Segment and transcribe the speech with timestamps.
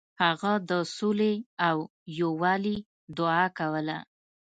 [0.23, 1.33] هغه د سولې
[1.67, 1.77] او
[2.19, 2.77] یووالي
[3.17, 3.97] دعا کوله.